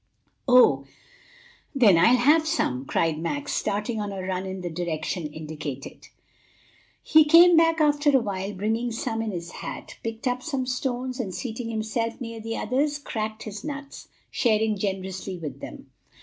"Oh, 0.47 0.85
then 1.75 1.95
I'll 1.95 2.17
have 2.17 2.47
some!" 2.47 2.85
cried 2.85 3.19
Max, 3.19 3.53
starting 3.53 4.01
on 4.01 4.11
a 4.11 4.23
run 4.25 4.47
in 4.47 4.61
the 4.61 4.69
direction 4.71 5.27
indicated. 5.27 6.07
He 7.03 7.23
came 7.23 7.55
back 7.55 7.79
after 7.79 8.09
a 8.17 8.19
while 8.19 8.51
bringing 8.55 8.91
some 8.91 9.21
in 9.21 9.29
his 9.29 9.51
hat, 9.51 9.97
picked 10.03 10.27
up 10.27 10.41
some 10.41 10.65
stones, 10.65 11.19
and 11.19 11.35
seating 11.35 11.69
himself 11.69 12.19
near 12.19 12.39
the 12.39 12.57
others, 12.57 12.97
cracked 12.97 13.43
his 13.43 13.63
nuts, 13.63 14.07
sharing 14.31 14.75
generously 14.75 15.37
with 15.37 15.59
them. 15.59 15.91